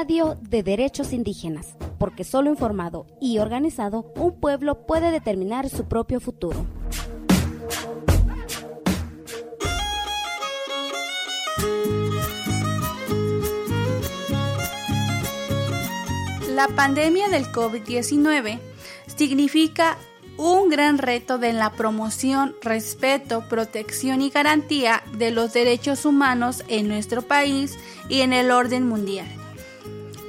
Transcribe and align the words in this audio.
radio 0.00 0.38
de 0.40 0.62
derechos 0.62 1.12
indígenas, 1.12 1.76
porque 1.98 2.24
solo 2.24 2.48
informado 2.48 3.04
y 3.20 3.36
organizado 3.36 4.10
un 4.16 4.40
pueblo 4.40 4.86
puede 4.86 5.10
determinar 5.10 5.68
su 5.68 5.84
propio 5.84 6.20
futuro. 6.20 6.64
La 16.48 16.66
pandemia 16.74 17.28
del 17.28 17.44
COVID-19 17.52 18.58
significa 19.14 19.98
un 20.38 20.70
gran 20.70 20.96
reto 20.96 21.36
de 21.36 21.52
la 21.52 21.72
promoción, 21.72 22.56
respeto, 22.62 23.46
protección 23.50 24.22
y 24.22 24.30
garantía 24.30 25.02
de 25.18 25.30
los 25.30 25.52
derechos 25.52 26.06
humanos 26.06 26.64
en 26.68 26.88
nuestro 26.88 27.20
país 27.20 27.78
y 28.08 28.22
en 28.22 28.32
el 28.32 28.50
orden 28.50 28.88
mundial. 28.88 29.39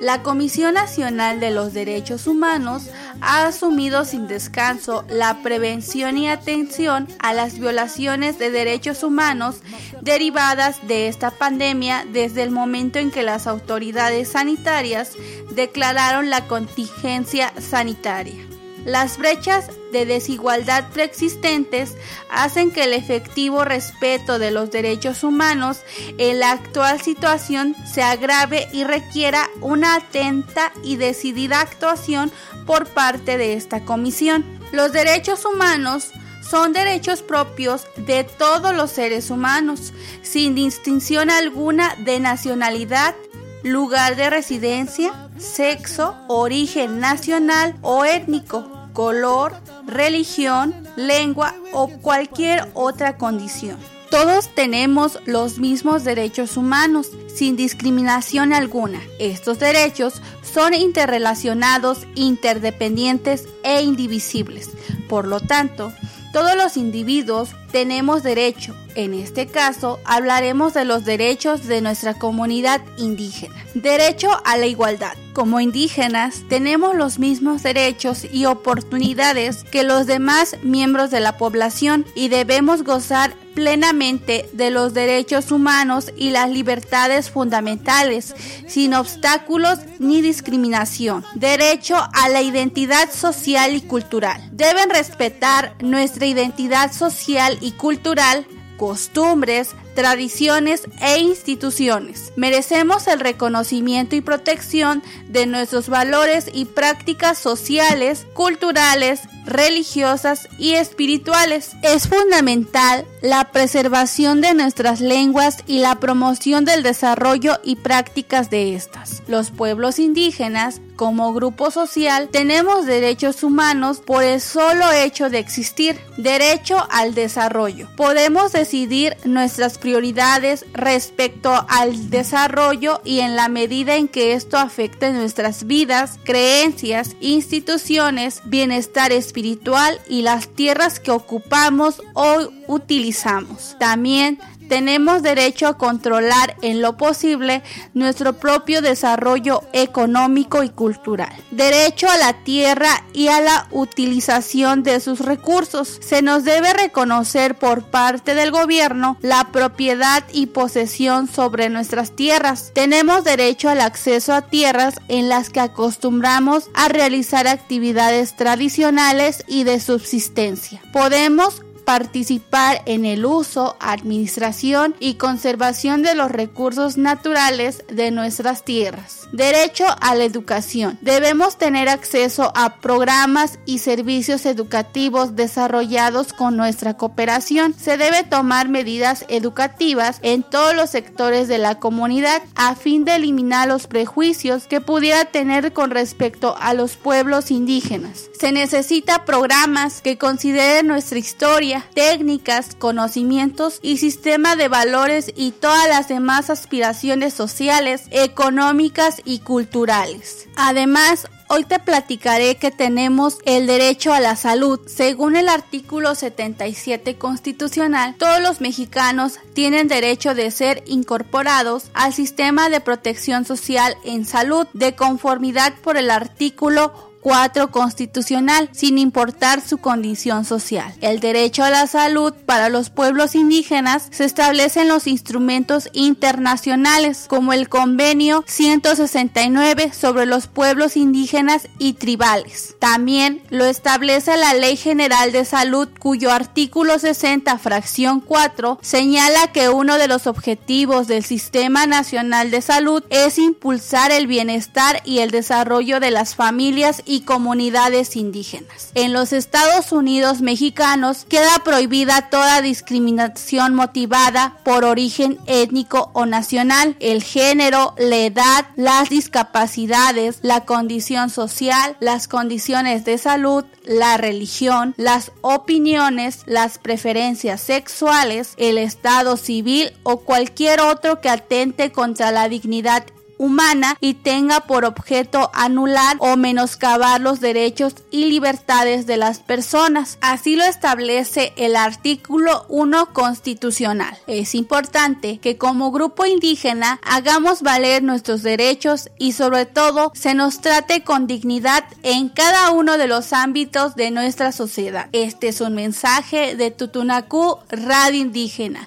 La 0.00 0.22
Comisión 0.22 0.72
Nacional 0.72 1.40
de 1.40 1.50
los 1.50 1.74
Derechos 1.74 2.26
Humanos 2.26 2.88
ha 3.20 3.44
asumido 3.46 4.06
sin 4.06 4.26
descanso 4.28 5.04
la 5.10 5.42
prevención 5.42 6.16
y 6.16 6.26
atención 6.26 7.06
a 7.18 7.34
las 7.34 7.58
violaciones 7.58 8.38
de 8.38 8.50
derechos 8.50 9.02
humanos 9.02 9.56
derivadas 10.00 10.88
de 10.88 11.08
esta 11.08 11.30
pandemia 11.30 12.06
desde 12.10 12.42
el 12.42 12.50
momento 12.50 12.98
en 12.98 13.10
que 13.10 13.22
las 13.22 13.46
autoridades 13.46 14.28
sanitarias 14.30 15.12
declararon 15.50 16.30
la 16.30 16.48
contingencia 16.48 17.52
sanitaria. 17.60 18.42
Las 18.86 19.18
brechas 19.18 19.68
de 19.92 20.06
desigualdad 20.06 20.88
preexistentes 20.92 21.96
hacen 22.30 22.70
que 22.70 22.84
el 22.84 22.92
efectivo 22.92 23.64
respeto 23.64 24.38
de 24.38 24.50
los 24.50 24.70
derechos 24.70 25.24
humanos 25.24 25.80
en 26.18 26.38
la 26.38 26.52
actual 26.52 27.00
situación 27.00 27.74
se 27.86 28.02
agrave 28.02 28.68
y 28.72 28.84
requiera 28.84 29.48
una 29.60 29.96
atenta 29.96 30.72
y 30.82 30.96
decidida 30.96 31.60
actuación 31.60 32.30
por 32.66 32.86
parte 32.86 33.38
de 33.38 33.54
esta 33.54 33.84
comisión. 33.84 34.44
Los 34.72 34.92
derechos 34.92 35.44
humanos 35.44 36.12
son 36.48 36.72
derechos 36.72 37.22
propios 37.22 37.86
de 37.96 38.24
todos 38.24 38.74
los 38.74 38.90
seres 38.90 39.30
humanos, 39.30 39.92
sin 40.22 40.54
distinción 40.54 41.30
alguna 41.30 41.94
de 41.98 42.18
nacionalidad, 42.18 43.14
lugar 43.62 44.16
de 44.16 44.30
residencia, 44.30 45.28
sexo, 45.38 46.16
origen 46.28 46.98
nacional 47.00 47.76
o 47.82 48.04
étnico, 48.04 48.69
color, 48.92 49.54
religión, 49.86 50.74
lengua 50.96 51.54
o 51.72 51.88
cualquier 51.88 52.68
otra 52.74 53.16
condición. 53.16 53.78
Todos 54.10 54.52
tenemos 54.54 55.20
los 55.24 55.60
mismos 55.60 56.02
derechos 56.02 56.56
humanos, 56.56 57.10
sin 57.32 57.56
discriminación 57.56 58.52
alguna. 58.52 59.00
Estos 59.20 59.60
derechos 59.60 60.20
son 60.42 60.74
interrelacionados, 60.74 62.08
interdependientes 62.16 63.46
e 63.62 63.82
indivisibles. 63.82 64.70
Por 65.08 65.28
lo 65.28 65.38
tanto, 65.38 65.92
todos 66.32 66.56
los 66.56 66.76
individuos 66.76 67.50
tenemos 67.72 68.22
derecho. 68.22 68.74
En 68.94 69.14
este 69.14 69.46
caso, 69.46 70.00
hablaremos 70.04 70.74
de 70.74 70.84
los 70.84 71.04
derechos 71.04 71.66
de 71.66 71.80
nuestra 71.80 72.14
comunidad 72.14 72.80
indígena. 72.98 73.54
Derecho 73.74 74.28
a 74.44 74.56
la 74.56 74.66
igualdad. 74.66 75.16
Como 75.32 75.60
indígenas, 75.60 76.42
tenemos 76.48 76.96
los 76.96 77.18
mismos 77.20 77.62
derechos 77.62 78.26
y 78.30 78.46
oportunidades 78.46 79.62
que 79.64 79.84
los 79.84 80.06
demás 80.06 80.56
miembros 80.62 81.10
de 81.10 81.20
la 81.20 81.36
población 81.36 82.04
y 82.16 82.28
debemos 82.28 82.82
gozar 82.82 83.32
plenamente 83.54 84.48
de 84.52 84.70
los 84.70 84.94
derechos 84.94 85.52
humanos 85.52 86.12
y 86.16 86.30
las 86.30 86.50
libertades 86.50 87.30
fundamentales, 87.30 88.34
sin 88.66 88.94
obstáculos 88.94 89.78
ni 89.98 90.22
discriminación. 90.22 91.24
Derecho 91.34 91.96
a 91.96 92.28
la 92.28 92.42
identidad 92.42 93.10
social 93.12 93.74
y 93.74 93.82
cultural. 93.82 94.48
Deben 94.52 94.90
respetar 94.90 95.74
nuestra 95.80 96.26
identidad 96.26 96.92
social 96.92 97.58
y 97.60 97.72
cultural, 97.72 98.46
costumbres, 98.76 99.74
tradiciones 99.94 100.82
e 101.00 101.18
instituciones. 101.18 102.32
Merecemos 102.36 103.06
el 103.06 103.20
reconocimiento 103.20 104.16
y 104.16 104.20
protección 104.20 105.02
de 105.28 105.46
nuestros 105.46 105.88
valores 105.88 106.46
y 106.52 106.64
prácticas 106.64 107.38
sociales, 107.38 108.26
culturales, 108.34 109.20
religiosas 109.46 110.48
y 110.58 110.74
espirituales. 110.74 111.72
Es 111.82 112.08
fundamental 112.08 113.04
la 113.22 113.50
preservación 113.50 114.40
de 114.40 114.54
nuestras 114.54 115.00
lenguas 115.00 115.58
y 115.66 115.80
la 115.80 115.96
promoción 115.96 116.64
del 116.64 116.82
desarrollo 116.82 117.58
y 117.64 117.76
prácticas 117.76 118.50
de 118.50 118.74
estas. 118.74 119.22
Los 119.26 119.50
pueblos 119.50 119.98
indígenas, 119.98 120.80
como 120.96 121.32
grupo 121.32 121.70
social, 121.70 122.28
tenemos 122.28 122.86
derechos 122.86 123.42
humanos 123.42 124.02
por 124.04 124.22
el 124.22 124.40
solo 124.40 124.90
hecho 124.92 125.30
de 125.30 125.38
existir, 125.38 125.98
derecho 126.16 126.86
al 126.90 127.14
desarrollo. 127.14 127.88
Podemos 127.96 128.52
decidir 128.52 129.16
nuestras 129.24 129.78
prioridades 129.80 130.64
respecto 130.72 131.66
al 131.68 132.10
desarrollo 132.10 133.00
y 133.04 133.20
en 133.20 133.34
la 133.34 133.48
medida 133.48 133.96
en 133.96 134.08
que 134.08 134.34
esto 134.34 134.58
afecte 134.58 135.12
nuestras 135.12 135.66
vidas, 135.66 136.18
creencias, 136.24 137.16
instituciones, 137.20 138.42
bienestar 138.44 139.12
espiritual 139.12 140.00
y 140.08 140.22
las 140.22 140.48
tierras 140.48 141.00
que 141.00 141.10
ocupamos 141.10 142.02
o 142.14 142.50
utilizamos. 142.68 143.76
También 143.78 144.38
tenemos 144.70 145.24
derecho 145.24 145.66
a 145.66 145.76
controlar 145.76 146.56
en 146.62 146.80
lo 146.80 146.96
posible 146.96 147.64
nuestro 147.92 148.34
propio 148.34 148.80
desarrollo 148.80 149.64
económico 149.72 150.62
y 150.62 150.68
cultural. 150.68 151.32
Derecho 151.50 152.08
a 152.08 152.16
la 152.16 152.44
tierra 152.44 153.02
y 153.12 153.26
a 153.28 153.40
la 153.40 153.66
utilización 153.72 154.84
de 154.84 155.00
sus 155.00 155.18
recursos. 155.18 155.98
Se 156.00 156.22
nos 156.22 156.44
debe 156.44 156.72
reconocer 156.72 157.58
por 157.58 157.82
parte 157.82 158.36
del 158.36 158.52
gobierno 158.52 159.18
la 159.22 159.48
propiedad 159.50 160.22
y 160.32 160.46
posesión 160.46 161.26
sobre 161.26 161.68
nuestras 161.68 162.14
tierras. 162.14 162.70
Tenemos 162.72 163.24
derecho 163.24 163.70
al 163.70 163.80
acceso 163.80 164.32
a 164.32 164.42
tierras 164.42 164.94
en 165.08 165.28
las 165.28 165.50
que 165.50 165.58
acostumbramos 165.58 166.70
a 166.74 166.88
realizar 166.88 167.48
actividades 167.48 168.36
tradicionales 168.36 169.42
y 169.48 169.64
de 169.64 169.80
subsistencia. 169.80 170.80
Podemos 170.92 171.62
participar 171.90 172.82
en 172.86 173.04
el 173.04 173.26
uso, 173.26 173.76
administración 173.80 174.94
y 175.00 175.14
conservación 175.14 176.04
de 176.04 176.14
los 176.14 176.30
recursos 176.30 176.96
naturales 176.96 177.82
de 177.88 178.12
nuestras 178.12 178.64
tierras. 178.64 179.26
Derecho 179.32 179.86
a 180.00 180.14
la 180.14 180.22
educación. 180.22 180.98
Debemos 181.00 181.58
tener 181.58 181.88
acceso 181.88 182.52
a 182.54 182.76
programas 182.76 183.58
y 183.66 183.78
servicios 183.78 184.46
educativos 184.46 185.34
desarrollados 185.34 186.32
con 186.32 186.56
nuestra 186.56 186.96
cooperación. 186.96 187.74
Se 187.76 187.96
debe 187.96 188.22
tomar 188.22 188.68
medidas 188.68 189.24
educativas 189.28 190.20
en 190.22 190.44
todos 190.44 190.76
los 190.76 190.90
sectores 190.90 191.48
de 191.48 191.58
la 191.58 191.80
comunidad 191.80 192.40
a 192.54 192.76
fin 192.76 193.04
de 193.04 193.16
eliminar 193.16 193.66
los 193.66 193.88
prejuicios 193.88 194.68
que 194.68 194.80
pudiera 194.80 195.24
tener 195.24 195.72
con 195.72 195.90
respecto 195.90 196.56
a 196.60 196.72
los 196.72 196.96
pueblos 196.96 197.50
indígenas. 197.50 198.30
Se 198.38 198.52
necesita 198.52 199.24
programas 199.24 200.00
que 200.02 200.18
consideren 200.18 200.86
nuestra 200.86 201.18
historia, 201.18 201.79
técnicas, 201.94 202.74
conocimientos 202.74 203.78
y 203.82 203.98
sistema 203.98 204.56
de 204.56 204.68
valores 204.68 205.32
y 205.34 205.52
todas 205.52 205.88
las 205.88 206.08
demás 206.08 206.50
aspiraciones 206.50 207.34
sociales, 207.34 208.04
económicas 208.10 209.22
y 209.24 209.40
culturales. 209.40 210.48
Además, 210.56 211.28
Hoy 211.52 211.64
te 211.64 211.80
platicaré 211.80 212.58
que 212.58 212.70
tenemos 212.70 213.38
el 213.44 213.66
derecho 213.66 214.12
a 214.12 214.20
la 214.20 214.36
salud. 214.36 214.78
Según 214.86 215.34
el 215.34 215.48
artículo 215.48 216.14
77 216.14 217.18
constitucional, 217.18 218.14
todos 218.16 218.40
los 218.40 218.60
mexicanos 218.60 219.40
tienen 219.52 219.88
derecho 219.88 220.36
de 220.36 220.52
ser 220.52 220.84
incorporados 220.86 221.90
al 221.92 222.12
sistema 222.12 222.68
de 222.68 222.78
protección 222.78 223.44
social 223.44 223.96
en 224.04 224.26
salud 224.26 224.68
de 224.74 224.94
conformidad 224.94 225.74
por 225.82 225.96
el 225.96 226.12
artículo 226.12 227.09
4 227.20 227.70
constitucional, 227.70 228.68
sin 228.72 228.98
importar 228.98 229.60
su 229.60 229.78
condición 229.78 230.44
social. 230.44 230.92
El 231.00 231.20
derecho 231.20 231.64
a 231.64 231.70
la 231.70 231.86
salud 231.86 232.32
para 232.46 232.68
los 232.68 232.90
pueblos 232.90 233.34
indígenas 233.34 234.08
se 234.10 234.24
establece 234.24 234.82
en 234.82 234.88
los 234.88 235.06
instrumentos 235.06 235.88
internacionales, 235.92 237.26
como 237.28 237.52
el 237.52 237.68
Convenio 237.68 238.44
169 238.46 239.92
sobre 239.92 240.26
los 240.26 240.46
pueblos 240.46 240.96
indígenas 240.96 241.68
y 241.78 241.94
tribales. 241.94 242.76
También 242.78 243.42
lo 243.50 243.64
establece 243.64 244.36
la 244.36 244.54
Ley 244.54 244.76
General 244.76 245.32
de 245.32 245.44
Salud, 245.44 245.88
cuyo 245.98 246.32
artículo 246.32 246.98
60, 246.98 247.58
fracción 247.58 248.20
4, 248.20 248.78
señala 248.82 249.52
que 249.52 249.68
uno 249.68 249.98
de 249.98 250.08
los 250.08 250.26
objetivos 250.26 251.06
del 251.06 251.24
Sistema 251.24 251.86
Nacional 251.86 252.50
de 252.50 252.62
Salud 252.62 253.02
es 253.10 253.38
impulsar 253.38 254.12
el 254.12 254.26
bienestar 254.26 255.02
y 255.04 255.18
el 255.18 255.30
desarrollo 255.30 256.00
de 256.00 256.10
las 256.10 256.34
familias 256.34 257.02
y 257.10 257.22
comunidades 257.22 258.14
indígenas. 258.14 258.92
En 258.94 259.12
los 259.12 259.32
Estados 259.32 259.90
Unidos 259.90 260.42
mexicanos 260.42 261.26
queda 261.28 261.58
prohibida 261.64 262.30
toda 262.30 262.62
discriminación 262.62 263.74
motivada 263.74 264.56
por 264.64 264.84
origen 264.84 265.36
étnico 265.46 266.12
o 266.14 266.24
nacional, 266.24 266.94
el 267.00 267.24
género, 267.24 267.96
la 267.98 268.16
edad, 268.16 268.66
las 268.76 269.08
discapacidades, 269.08 270.38
la 270.42 270.64
condición 270.64 271.30
social, 271.30 271.96
las 271.98 272.28
condiciones 272.28 273.04
de 273.04 273.18
salud, 273.18 273.64
la 273.82 274.16
religión, 274.16 274.94
las 274.96 275.32
opiniones, 275.40 276.44
las 276.46 276.78
preferencias 276.78 277.60
sexuales, 277.60 278.54
el 278.56 278.78
estado 278.78 279.36
civil 279.36 279.92
o 280.04 280.18
cualquier 280.18 280.80
otro 280.80 281.20
que 281.20 281.28
atente 281.28 281.90
contra 281.90 282.30
la 282.30 282.48
dignidad 282.48 283.04
humana 283.40 283.96
y 284.00 284.14
tenga 284.14 284.60
por 284.60 284.84
objeto 284.84 285.50
anular 285.54 286.16
o 286.18 286.36
menoscabar 286.36 287.22
los 287.22 287.40
derechos 287.40 287.94
y 288.10 288.26
libertades 288.26 289.06
de 289.06 289.16
las 289.16 289.38
personas. 289.38 290.18
Así 290.20 290.56
lo 290.56 290.64
establece 290.64 291.54
el 291.56 291.74
artículo 291.74 292.66
1 292.68 293.14
constitucional. 293.14 294.16
Es 294.26 294.54
importante 294.54 295.38
que 295.38 295.56
como 295.56 295.90
grupo 295.90 296.26
indígena 296.26 297.00
hagamos 297.02 297.62
valer 297.62 298.02
nuestros 298.02 298.42
derechos 298.42 299.08
y 299.18 299.32
sobre 299.32 299.64
todo 299.64 300.12
se 300.14 300.34
nos 300.34 300.60
trate 300.60 301.02
con 301.02 301.26
dignidad 301.26 301.84
en 302.02 302.28
cada 302.28 302.70
uno 302.72 302.98
de 302.98 303.06
los 303.06 303.32
ámbitos 303.32 303.94
de 303.94 304.10
nuestra 304.10 304.52
sociedad. 304.52 305.08
Este 305.12 305.48
es 305.48 305.62
un 305.62 305.74
mensaje 305.74 306.56
de 306.56 306.70
Tutunacú 306.70 307.56
Radio 307.70 308.20
Indígena. 308.20 308.86